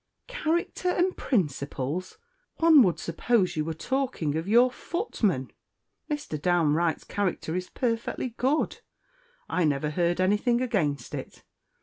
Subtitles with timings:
[0.25, 2.17] "Character and principles!
[2.55, 5.51] one would suppose you were talking of your footman!
[6.09, 6.41] Mr.
[6.41, 8.79] Downe Wright's character is perfectly good.
[9.47, 11.43] I never heard anything against it.